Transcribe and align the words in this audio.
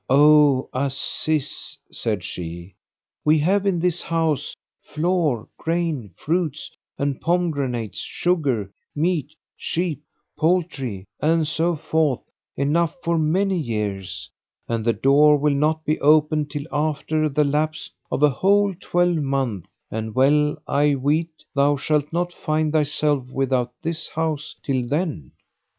"O 0.09 0.67
Aziz," 0.73 1.77
said 1.91 2.23
she, 2.23 2.73
"We 3.23 3.37
have 3.37 3.67
in 3.67 3.77
this 3.79 4.01
house 4.01 4.55
flour, 4.81 5.47
grain, 5.57 6.15
fruits 6.17 6.71
and 6.97 7.21
pomegranates; 7.21 7.99
sugar, 7.99 8.71
meat, 8.95 9.31
sheep, 9.55 10.01
poultry 10.35 11.05
and 11.19 11.45
so 11.47 11.75
forth 11.75 12.23
enough 12.57 12.95
for 13.03 13.19
many 13.19 13.59
years; 13.59 14.31
and 14.67 14.83
the 14.83 14.93
door 14.93 15.37
will 15.37 15.53
not 15.53 15.85
be 15.85 15.99
opened 15.99 16.49
till 16.49 16.65
after 16.71 17.29
the 17.29 17.43
lapse 17.45 17.91
of 18.11 18.23
a 18.23 18.29
whole 18.31 18.73
twelvemonth 18.73 19.67
and 19.91 20.15
well 20.15 20.57
I 20.65 20.95
weet 20.95 21.43
thou 21.53 21.75
shalt 21.77 22.11
not 22.11 22.33
find 22.33 22.73
thyself 22.73 23.27
without 23.29 23.71
this 23.83 24.07
house 24.09 24.55
till 24.63 24.87
then." 24.87 25.33